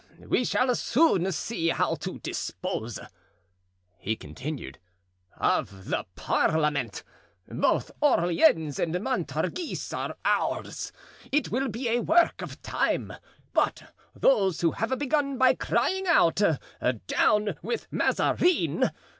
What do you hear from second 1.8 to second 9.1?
to dispose," he continued, "of the parliament! Both Orleans and